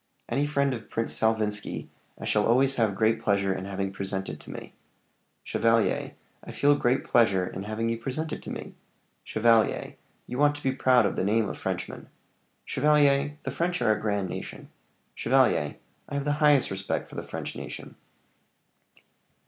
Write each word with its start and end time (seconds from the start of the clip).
"Any 0.27 0.47
friend 0.47 0.73
of 0.73 0.89
Prince 0.89 1.13
Salvinski 1.19 1.87
I 2.19 2.25
shall 2.25 2.47
always 2.47 2.73
have 2.73 2.95
great 2.95 3.19
pleasure 3.19 3.53
in 3.53 3.65
having 3.65 3.91
presented 3.91 4.39
to 4.39 4.49
me. 4.49 4.73
Chevalier, 5.43 6.13
I 6.43 6.51
feel 6.51 6.73
great 6.73 7.03
pleasure 7.03 7.45
in 7.45 7.61
having 7.65 7.87
you 7.87 7.99
presented 7.99 8.41
to 8.41 8.49
me! 8.49 8.73
Chevalier, 9.23 9.97
you 10.25 10.41
ought 10.41 10.55
to 10.55 10.63
be 10.63 10.71
proud 10.71 11.05
of 11.05 11.15
the 11.15 11.23
name 11.23 11.47
of 11.47 11.55
Frenchman. 11.59 12.09
Chevalier, 12.65 13.37
the 13.43 13.51
French 13.51 13.79
are 13.79 13.95
a 13.95 14.01
grand 14.01 14.27
nation. 14.27 14.69
Chevalier, 15.13 15.75
I 16.09 16.15
have 16.15 16.25
the 16.25 16.31
highest 16.41 16.71
respect 16.71 17.07
for 17.07 17.13
the 17.13 17.21
French 17.21 17.55
nation." 17.55 17.93